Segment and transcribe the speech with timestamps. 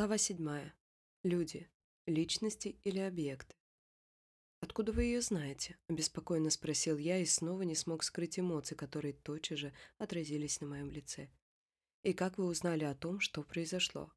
[0.00, 0.74] Глава седьмая.
[1.24, 1.68] Люди.
[2.06, 3.54] Личности или объекты.
[4.60, 9.58] «Откуда вы ее знаете?»– обеспокоенно спросил я и снова не смог скрыть эмоции, которые тотчас
[9.58, 11.28] же отразились на моем лице.
[12.02, 14.10] «И как вы узнали о том, что произошло?»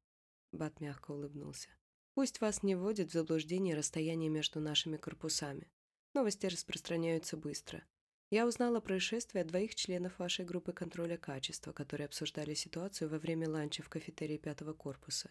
[0.54, 1.68] Бат мягко улыбнулся.
[2.13, 5.70] «Пусть вас не вводит в заблуждение расстояние между нашими корпусами.
[6.13, 7.84] Новости распространяются быстро.
[8.29, 13.20] Я узнала о происшествии от двоих членов вашей группы контроля качества, которые обсуждали ситуацию во
[13.20, 15.29] время ланча в кафетерии пятого корпуса.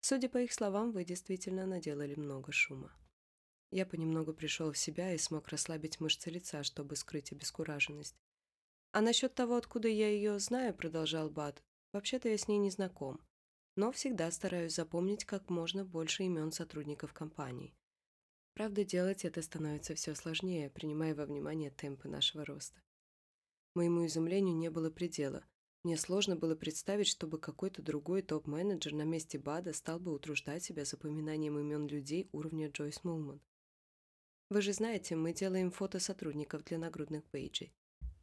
[0.00, 2.92] Судя по их словам, вы действительно наделали много шума.
[3.70, 8.16] Я понемногу пришел в себя и смог расслабить мышцы лица, чтобы скрыть обескураженность.
[8.92, 13.20] А насчет того, откуда я ее знаю, продолжал Бат, вообще-то я с ней не знаком,
[13.76, 17.74] но всегда стараюсь запомнить как можно больше имен сотрудников компании.
[18.54, 22.80] Правда, делать это становится все сложнее, принимая во внимание темпы нашего роста.
[23.74, 25.44] Моему изумлению не было предела–
[25.84, 30.84] мне сложно было представить, чтобы какой-то другой топ-менеджер на месте Бада стал бы утруждать себя
[30.84, 33.40] запоминанием имен людей уровня Джойс Мулман.
[34.50, 37.72] «Вы же знаете, мы делаем фото сотрудников для нагрудных пейджей».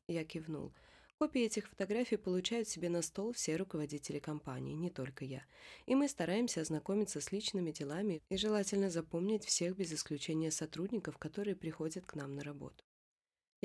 [0.07, 0.73] Я кивнул.
[1.17, 5.45] Копии этих фотографий получают себе на стол все руководители компании, не только я.
[5.85, 11.55] И мы стараемся ознакомиться с личными делами и желательно запомнить всех без исключения сотрудников, которые
[11.55, 12.83] приходят к нам на работу.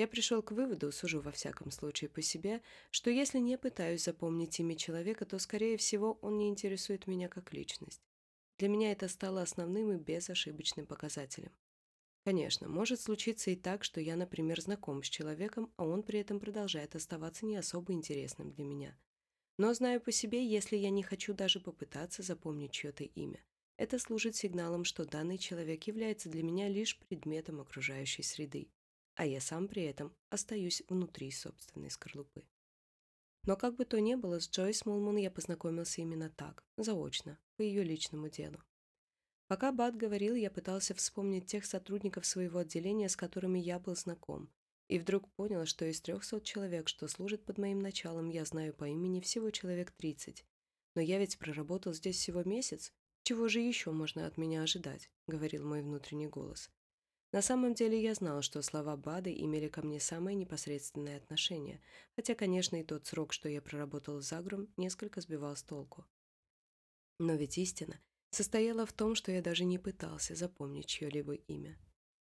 [0.00, 4.58] Я пришел к выводу, сужу во всяком случае по себе, что если не пытаюсь запомнить
[4.58, 8.00] имя человека, то, скорее всего, он не интересует меня как личность.
[8.56, 11.52] Для меня это стало основным и безошибочным показателем.
[12.24, 16.40] Конечно, может случиться и так, что я, например, знаком с человеком, а он при этом
[16.40, 18.98] продолжает оставаться не особо интересным для меня.
[19.58, 23.44] Но знаю по себе, если я не хочу даже попытаться запомнить чье-то имя,
[23.76, 28.70] это служит сигналом, что данный человек является для меня лишь предметом окружающей среды
[29.14, 32.44] а я сам при этом остаюсь внутри собственной скорлупы.
[33.44, 37.62] Но как бы то ни было, с Джойс Мулман я познакомился именно так, заочно, по
[37.62, 38.62] ее личному делу.
[39.46, 44.48] Пока Бат говорил, я пытался вспомнить тех сотрудников своего отделения, с которыми я был знаком,
[44.88, 48.84] и вдруг понял, что из трехсот человек, что служат под моим началом, я знаю по
[48.88, 50.44] имени всего человек тридцать.
[50.94, 52.92] Но я ведь проработал здесь всего месяц.
[53.22, 56.70] Чего же еще можно от меня ожидать?— говорил мой внутренний голос.
[57.32, 61.80] На самом деле я знал, что слова Бады имели ко мне самое непосредственное отношение,
[62.16, 66.04] хотя, конечно, и тот срок, что я проработал за Гром, несколько сбивал с толку.
[67.20, 71.78] Но ведь истина состояла в том, что я даже не пытался запомнить чье-либо имя.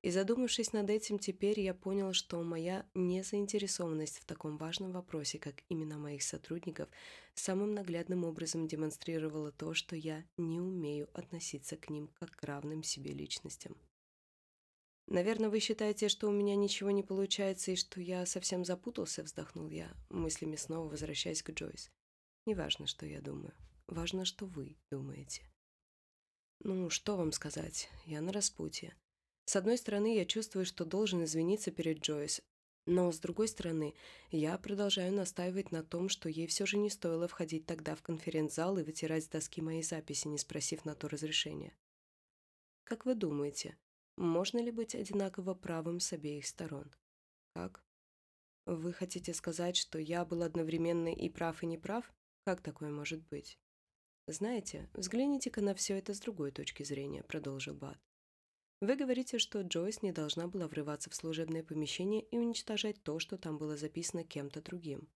[0.03, 5.63] И задумавшись над этим, теперь я понял, что моя незаинтересованность в таком важном вопросе, как
[5.69, 6.89] имена моих сотрудников,
[7.35, 12.83] самым наглядным образом демонстрировала то, что я не умею относиться к ним как к равным
[12.83, 13.77] себе личностям.
[15.11, 19.71] «Наверное, вы считаете, что у меня ничего не получается и что я совсем запутался?»– вздохнул
[19.71, 21.91] я, мыслями снова возвращаясь к Джойс.
[22.45, 22.55] «Не
[22.87, 23.55] что я думаю.
[23.87, 25.43] Важно, что вы думаете».
[26.61, 27.89] «Ну, что вам сказать?
[28.05, 28.95] Я на распутье.
[29.47, 32.43] С одной стороны, я чувствую, что должен извиниться перед Джойс,
[32.85, 33.95] но с другой стороны,
[34.31, 38.79] я продолжаю настаивать на том, что ей все же не стоило входить тогда в конференц-зал
[38.79, 41.75] и вытирать с доски мои записи, не спросив на то разрешения.
[42.85, 43.77] Как вы думаете,
[44.19, 46.91] можно ли быть одинаково правым с обеих сторон?
[47.55, 47.85] Как?
[48.67, 52.13] Вы хотите сказать, что я был одновременно и прав, и не прав?
[52.45, 53.59] Как такое может быть?
[54.27, 57.99] Знаете, взгляните-ка на все это с другой точки зрения, продолжил Бат.
[58.81, 63.39] Вы говорите, что Джойс не должна была врываться в служебное помещение и уничтожать то, что
[63.39, 65.09] там было записано кем-то другим.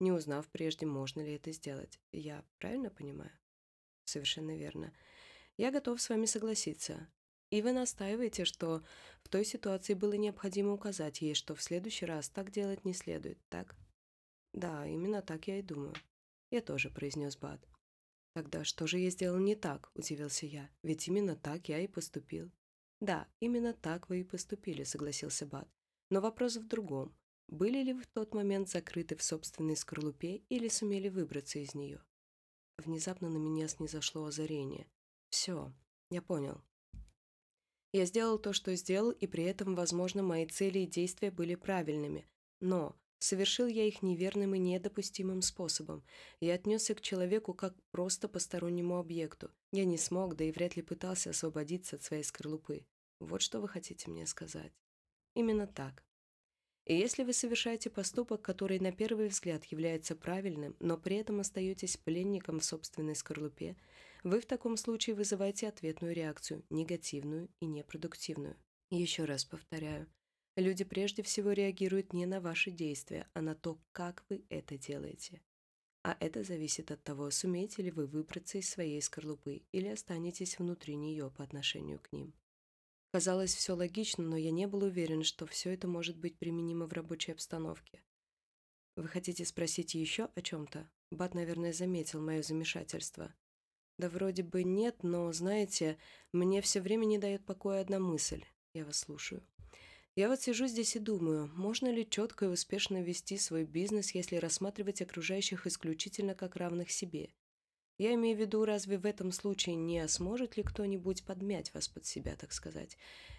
[0.00, 1.98] Не узнав прежде, можно ли это сделать.
[2.12, 3.32] Я правильно понимаю?
[4.04, 4.92] Совершенно верно.
[5.56, 7.08] Я готов с вами согласиться.
[7.50, 8.82] И вы настаиваете, что
[9.22, 13.38] в той ситуации было необходимо указать ей, что в следующий раз так делать не следует,
[13.48, 13.74] так?
[14.52, 15.94] Да, именно так я и думаю.
[16.50, 17.60] Я тоже произнес Бат.
[18.34, 22.50] Тогда что же я сделал не так, удивился я, ведь именно так я и поступил.
[23.00, 25.68] Да, именно так вы и поступили, согласился Бат.
[26.10, 27.14] Но вопрос в другом.
[27.48, 32.02] Были ли вы в тот момент закрыты в собственной скорлупе или сумели выбраться из нее?
[32.76, 34.86] Внезапно на меня снизошло озарение.
[35.30, 35.72] Все,
[36.10, 36.62] я понял.
[37.92, 42.26] Я сделал то, что сделал, и при этом, возможно, мои цели и действия были правильными.
[42.60, 46.04] Но совершил я их неверным и недопустимым способом.
[46.40, 49.50] Я отнесся к человеку как просто постороннему объекту.
[49.72, 52.84] Я не смог, да и вряд ли пытался освободиться от своей скорлупы.
[53.20, 54.72] Вот что вы хотите мне сказать.
[55.34, 56.04] Именно так.
[56.84, 61.98] И если вы совершаете поступок, который на первый взгляд является правильным, но при этом остаетесь
[61.98, 63.76] пленником в собственной скорлупе,
[64.22, 68.56] вы в таком случае вызываете ответную реакцию, негативную и непродуктивную.
[68.90, 70.06] Еще раз повторяю,
[70.56, 75.42] люди прежде всего реагируют не на ваши действия, а на то, как вы это делаете.
[76.04, 80.96] А это зависит от того, сумеете ли вы выбраться из своей скорлупы или останетесь внутри
[80.96, 82.32] нее по отношению к ним.
[83.12, 86.92] Казалось, все логично, но я не был уверен, что все это может быть применимо в
[86.92, 88.02] рабочей обстановке.
[88.96, 90.90] Вы хотите спросить еще о чем-то?
[91.10, 93.34] Бат, наверное, заметил мое замешательство.
[93.98, 95.98] Да вроде бы нет, но, знаете,
[96.32, 98.44] мне все время не дает покоя одна мысль.
[98.72, 99.42] Я вас слушаю.
[100.14, 104.36] Я вот сижу здесь и думаю, можно ли четко и успешно вести свой бизнес, если
[104.36, 107.30] рассматривать окружающих исключительно как равных себе?
[107.98, 112.06] Я имею в виду, разве в этом случае не сможет ли кто-нибудь подмять вас под
[112.06, 112.96] себя, так сказать?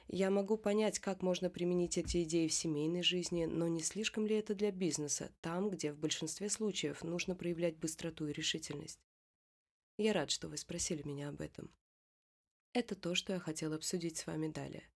[0.10, 4.36] Я могу понять, как можно применить эти идеи в семейной жизни, но не слишком ли
[4.36, 9.00] это для бизнеса, там, где в большинстве случаев нужно проявлять быстроту и решительность?
[10.00, 11.70] Я рад, что вы спросили меня об этом.
[12.72, 14.90] Это то, что я хотел обсудить с вами далее.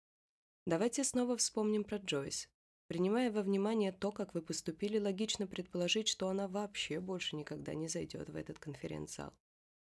[0.66, 2.50] Давайте снова вспомним про Джойс.
[2.86, 7.88] Принимая во внимание то, как вы поступили, логично предположить, что она вообще больше никогда не
[7.88, 9.32] зайдет в этот конференц-зал.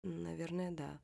[0.03, 1.01] Наверное, да.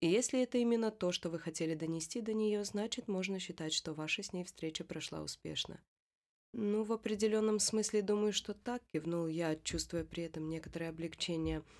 [0.00, 3.94] И если это именно то, что вы хотели донести до нее, значит, можно считать, что
[3.94, 5.80] ваша с ней встреча прошла успешно.
[6.52, 11.62] Ну, в определенном смысле думаю, что так, кивнул я, чувствуя при этом некоторое облегчение–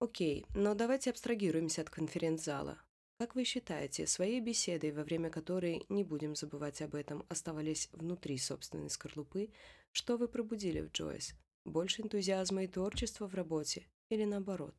[0.00, 2.78] Окей, но давайте абстрагируемся от конференц-зала.
[3.18, 8.38] Как вы считаете, своей беседой, во время которой, не будем забывать об этом, оставались внутри
[8.38, 9.50] собственной скорлупы,
[9.92, 11.34] что вы пробудили в Джойс?
[11.66, 14.74] Больше энтузиазма и творчества в работе или наоборот?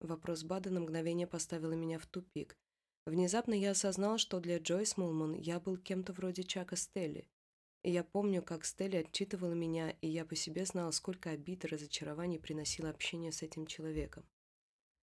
[0.00, 2.58] Вопрос Бада на мгновение поставил меня в тупик.
[3.06, 7.28] Внезапно я осознал, что для Джойс Мулман я был кем-то вроде Чака Стелли,
[7.90, 12.38] я помню, как Стелли отчитывала меня, и я по себе знала, сколько обид и разочарований
[12.38, 14.24] приносило общение с этим человеком.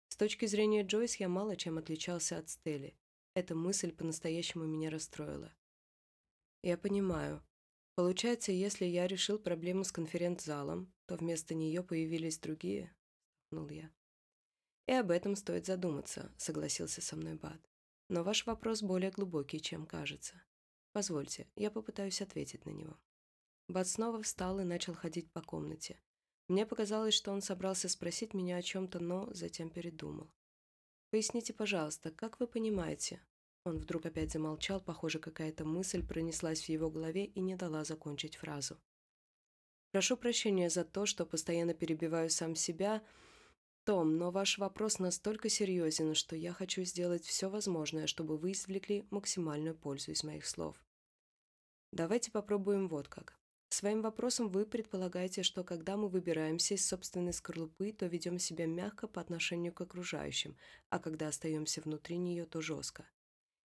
[0.10, 2.95] С точки зрения Джойс я мало чем отличался от Стелли.
[3.33, 5.54] Эта мысль по-настоящему меня расстроила.
[6.63, 7.44] Я понимаю.
[7.95, 12.94] Получается, если я решил проблему с конференц-залом, то вместо нее появились другие,
[13.51, 13.92] столкнул я.
[14.88, 17.60] И об этом стоит задуматься, согласился со мной Бат.
[18.10, 20.42] Но ваш вопрос более глубокий, чем кажется.
[20.91, 22.97] Позвольте, я попытаюсь ответить на него.
[23.67, 25.99] Бат снова встал и начал ходить по комнате.
[26.47, 30.29] Мне показалось, что он собрался спросить меня о чем-то, но затем передумал.
[31.09, 33.21] «Поясните, пожалуйста, как вы понимаете?»
[33.63, 38.35] Он вдруг опять замолчал, похоже, какая-то мысль пронеслась в его голове и не дала закончить
[38.35, 38.77] фразу.
[39.91, 43.01] «Прошу прощения за то, что постоянно перебиваю сам себя,
[43.83, 49.06] том, но ваш вопрос настолько серьезен, что я хочу сделать все возможное, чтобы вы извлекли
[49.10, 50.75] максимальную пользу из моих слов.
[51.92, 53.38] Давайте попробуем вот как.
[53.69, 59.07] Своим вопросом вы предполагаете, что когда мы выбираемся из собственной скорлупы, то ведем себя мягко
[59.07, 60.57] по отношению к окружающим,
[60.89, 63.07] а когда остаемся внутри нее, то жестко.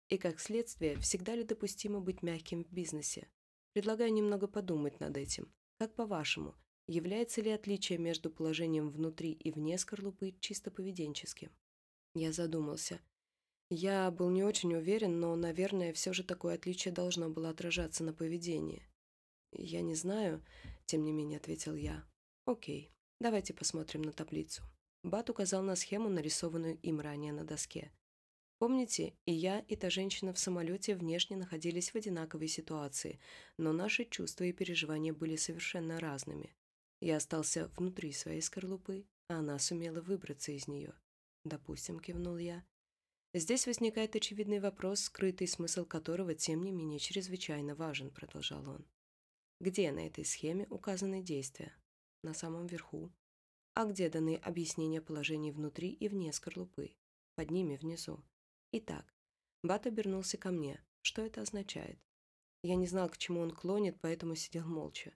[0.08, 3.28] И как следствие, всегда ли допустимо быть мягким в бизнесе?
[3.72, 5.52] Предлагаю немного подумать над этим.
[5.78, 6.54] Как по-вашему,
[6.88, 11.50] Является ли отличие между положением внутри и вне скорлупы чисто поведенческим?
[12.14, 13.00] Я задумался.
[13.68, 18.12] Я был не очень уверен, но, наверное, все же такое отличие должно было отражаться на
[18.12, 18.88] поведении.
[19.52, 20.44] Я не знаю,
[20.84, 22.04] тем не менее ответил я.
[22.44, 24.62] Окей, давайте посмотрим на таблицу.
[25.02, 27.90] Бат указал на схему, нарисованную им ранее на доске.
[28.58, 33.18] Помните, и я, и та женщина в самолете внешне находились в одинаковой ситуации,
[33.58, 36.54] но наши чувства и переживания были совершенно разными.
[37.00, 40.94] Я остался внутри своей скорлупы, а она сумела выбраться из нее.
[41.44, 42.64] Допустим, кивнул я.
[43.34, 48.86] Здесь возникает очевидный вопрос, скрытый смысл которого, тем не менее, чрезвычайно важен, продолжал он.
[49.60, 51.76] Где на этой схеме указаны действия?
[52.22, 53.12] На самом верху.
[53.74, 56.96] А где даны объяснения положений внутри и вне скорлупы?
[57.34, 58.24] Под ними внизу.
[58.72, 59.14] Итак,
[59.62, 60.80] Бат обернулся ко мне.
[61.02, 61.98] Что это означает?
[62.62, 65.12] Я не знал, к чему он клонит, поэтому сидел молча.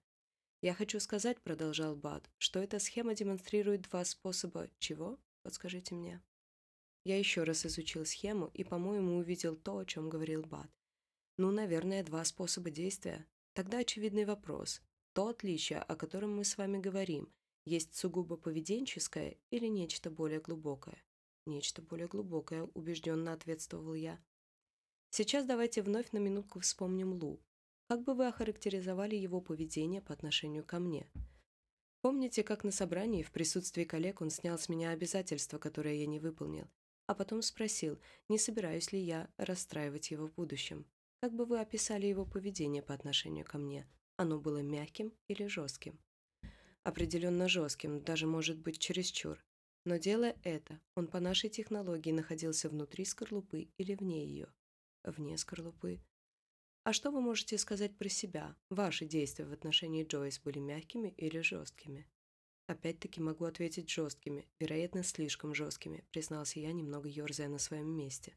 [0.63, 5.19] «Я хочу сказать»,— продолжал Бат, «что эта схема демонстрирует два способа чего?
[5.43, 6.23] Подскажите мне».
[7.05, 10.71] Я еще раз изучил схему и, по-моему, увидел то, о чем говорил Бат.
[11.39, 13.27] Ну, наверное, два способа действия.
[13.55, 14.83] Тогда очевидный вопрос.
[15.15, 17.33] То отличие, о котором мы с вами говорим,
[17.65, 21.03] есть сугубо поведенческое или нечто более глубокое?
[21.47, 24.23] Нечто более глубокое, убежденно ответствовал я.
[25.09, 27.41] Сейчас давайте вновь на минутку вспомним Лу.
[27.91, 31.11] Как бы вы охарактеризовали его поведение по отношению ко мне?
[32.03, 36.21] Помните, как на собрании в присутствии коллег он снял с меня обязательства, которые я не
[36.21, 36.71] выполнил,
[37.09, 40.87] а потом спросил, не собираюсь ли я расстраивать его в будущем?
[41.21, 43.89] Как бы вы описали его поведение по отношению ко мне?
[44.17, 45.99] Оно было мягким или жестким?
[46.85, 49.45] Определенно жестким, даже может быть чересчур.
[49.85, 54.47] Но делая это, он по нашей технологии находился внутри скорлупы или вне ее.
[55.03, 56.01] Вне скорлупы.
[56.83, 58.57] А что вы можете сказать про себя?
[58.71, 62.09] Ваши действия в отношении Джойс были мягкими или жесткими?
[62.67, 68.35] Опять-таки могу ответить жесткими, вероятно, слишком жесткими, признался я, немного ерзая на своем месте.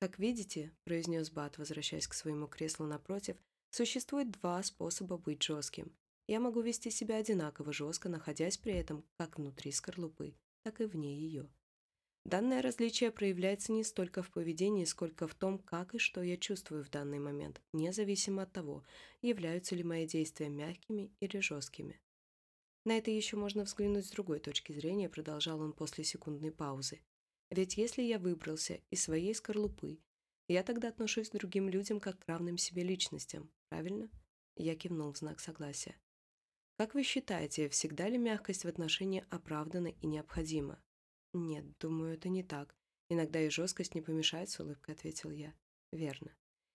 [0.00, 3.36] Как видите, произнес Бат, возвращаясь к своему креслу напротив,
[3.70, 5.92] существует два способа быть жестким.
[6.28, 11.18] Я могу вести себя одинаково жестко, находясь при этом как внутри скорлупы, так и вне
[11.18, 11.50] ее.
[12.28, 16.84] Данное различие проявляется не столько в поведении, сколько в том, как и что я чувствую
[16.84, 18.84] в данный момент, независимо от того,
[19.22, 21.98] являются ли мои действия мягкими или жесткими.
[22.84, 27.00] На это еще можно взглянуть с другой точки зрения, продолжал он после секундной паузы.
[27.50, 29.98] Ведь если я выбрался из своей скорлупы,
[30.48, 34.10] я тогда отношусь к другим людям как к равным себе личностям, правильно?
[34.54, 35.96] Я кивнул в знак согласия.
[36.76, 40.78] Как вы считаете, всегда ли мягкость в отношении оправдана и необходима?
[41.32, 42.74] Нет, думаю, это не так.
[43.10, 45.54] Иногда и жесткость не помешает, с улыбкой ответил я.
[45.92, 46.34] Верно.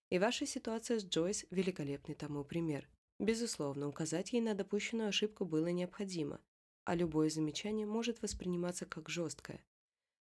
[0.09, 2.89] И ваша ситуация с Джойс– великолепный тому пример.
[3.19, 6.41] Безусловно, указать ей на допущенную ошибку было необходимо,
[6.83, 9.63] а любое замечание может восприниматься как жесткое.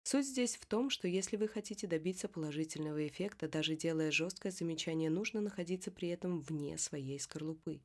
[0.05, 5.11] Суть здесь в том, что если вы хотите добиться положительного эффекта, даже делая жесткое замечание,
[5.11, 7.81] нужно находиться при этом вне своей скорлупы.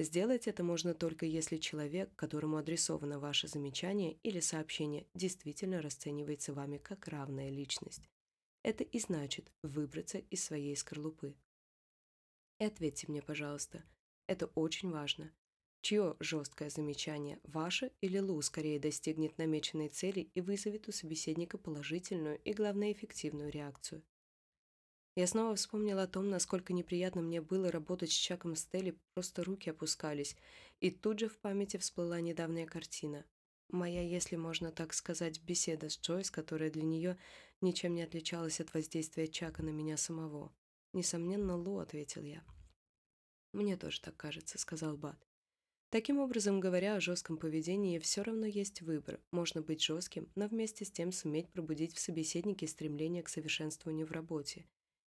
[0.00, 6.78] Сделать это можно только если человек, которому адресовано ваше замечание или сообщение, действительно расценивается вами
[6.78, 8.08] как равная личность.
[8.62, 11.34] Это и значит выбраться из своей скорлупы.
[12.60, 13.82] И ответьте мне, пожалуйста,
[14.28, 15.32] это очень важно.
[15.80, 22.38] Чье жесткое замечание, ваше или Лу, скорее достигнет намеченной цели и вызовет у собеседника положительную
[22.44, 24.04] и, главное, эффективную реакцию?
[25.18, 29.68] Я снова вспомнила о том, насколько неприятно мне было работать с Чаком Стелли, просто руки
[29.68, 30.36] опускались,
[30.78, 33.24] и тут же в памяти всплыла недавняя картина.
[33.68, 37.18] Моя, если можно так сказать, беседа с Джойс, которая для нее
[37.60, 40.54] ничем не отличалась от воздействия Чака на меня самого.
[40.92, 42.44] «Несомненно, Лу»,— ответил я.
[43.52, 45.18] «Мне тоже так кажется»,— сказал Бат.
[45.90, 49.18] Таким образом, говоря о жестком поведении, все равно есть выбор.
[49.32, 54.12] Можно быть жестким, но вместе с тем суметь пробудить в собеседнике стремление к совершенствованию в
[54.12, 54.64] работе.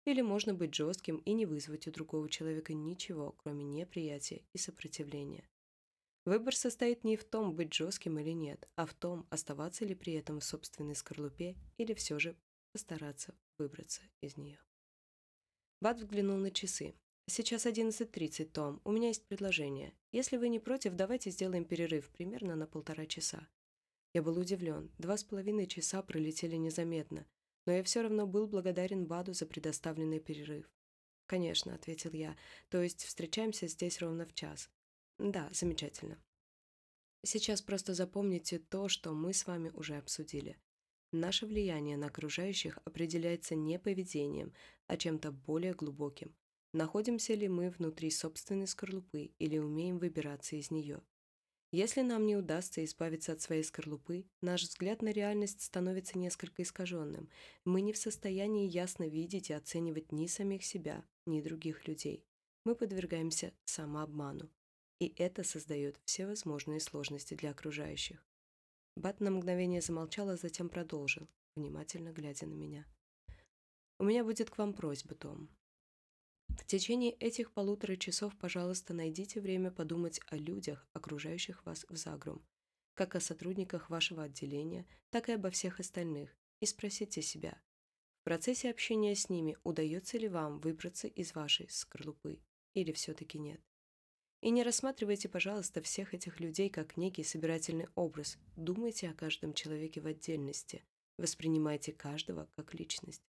[0.08, 5.46] Или можно быть жестким и не вызвать у другого человека ничего, кроме неприятия и сопротивления.
[6.24, 10.14] Выбор состоит не в том, быть жестким или нет, а в том, оставаться ли при
[10.14, 12.38] этом в собственной скорлупе или все же
[12.72, 14.58] постараться выбраться из нее.
[15.82, 16.94] Бат взглянул на часы.
[17.26, 18.80] «Сейчас 11.30, Том.
[18.84, 19.92] У меня есть предложение.
[20.10, 23.46] Если вы не против, давайте сделаем перерыв примерно на полтора часа».
[24.14, 24.90] Я был удивлен.
[24.96, 27.26] Два с половиной часа пролетели незаметно
[27.68, 30.64] но я все равно был благодарен Баду за предоставленный перерыв.
[31.26, 32.34] «Конечно»,— ответил я,—
[32.70, 34.70] «то есть встречаемся здесь ровно в час».
[35.18, 36.16] «Да, замечательно».
[37.22, 40.56] Сейчас просто запомните то, что мы с вами уже обсудили.
[41.12, 44.54] Наше влияние на окружающих определяется не поведением,
[44.86, 46.34] а чем-то более глубоким.
[46.72, 51.02] Находимся ли мы внутри собственной скорлупы или умеем выбираться из нее?
[51.70, 57.28] Если нам не удастся избавиться от своей скорлупы, наш взгляд на реальность становится несколько искаженным.
[57.66, 62.24] Мы не в состоянии ясно видеть и оценивать ни самих себя, ни других людей.
[62.64, 64.50] Мы подвергаемся самообману.
[64.98, 68.26] И это создает всевозможные сложности для окружающих.
[68.96, 72.86] Бат на мгновение замолчал, а затем продолжил, внимательно глядя на меня.
[73.98, 75.50] «У меня будет к вам просьба, Том.
[76.58, 82.44] В течение этих полутора часов, пожалуйста, найдите время подумать о людях, окружающих вас в Загрум,
[82.94, 87.58] как о сотрудниках вашего отделения, так и обо всех остальных, и спросите себя,
[88.20, 92.38] в процессе общения с ними удается ли вам выбраться из вашей скорлупы,
[92.74, 93.62] или все-таки нет.
[94.42, 100.00] И не рассматривайте, пожалуйста, всех этих людей как некий собирательный образ, думайте о каждом человеке
[100.00, 100.84] в отдельности,
[101.16, 103.22] воспринимайте каждого как личность.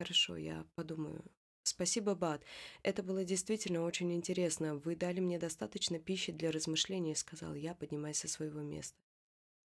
[0.00, 1.24] Хорошо, я подумаю,
[1.68, 2.42] Спасибо, Бат.
[2.82, 4.76] Это было действительно очень интересно.
[4.76, 8.98] Вы дали мне достаточно пищи для размышлений, сказал я, поднимаясь со своего места.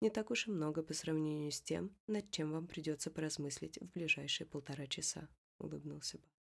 [0.01, 3.87] Не так уж и много по сравнению с тем, над чем вам придется поразмыслить в
[3.93, 6.42] ближайшие полтора часа, улыбнулся Бат.